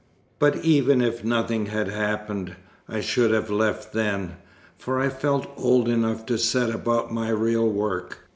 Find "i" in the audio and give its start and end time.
2.89-3.01, 4.99-5.09